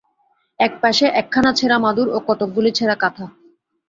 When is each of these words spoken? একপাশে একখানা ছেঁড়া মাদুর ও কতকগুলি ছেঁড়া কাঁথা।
একপাশে 0.59 1.05
একখানা 1.21 1.51
ছেঁড়া 1.53 1.77
মাদুর 1.79 2.07
ও 2.09 2.17
কতকগুলি 2.27 2.71
ছেঁড়া 2.77 2.95
কাঁথা। 2.95 3.25